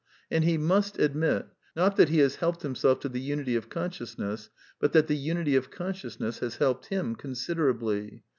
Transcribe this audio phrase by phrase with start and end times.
[0.31, 1.45] And he must admit,
[1.75, 5.15] not that he has helped himself to the unity of conscious ness, but that the
[5.15, 8.23] unity of consciousness has helped him considerably.